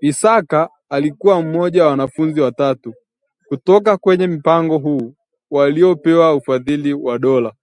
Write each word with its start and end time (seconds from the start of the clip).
Isaka 0.00 0.70
alikuwa 0.88 1.42
mmoja 1.42 1.82
ya 1.82 1.88
wanafunzi 1.88 2.40
watatu 2.40 2.94
kutoka 3.48 3.96
kwenye 3.96 4.26
mpango 4.26 4.78
huo 4.78 5.12
waliopewa 5.50 6.34
ufadhili 6.34 6.94
wa 6.94 7.18
dola 7.18 7.54